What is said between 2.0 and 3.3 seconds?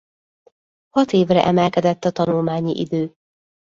a tanulmányi idő.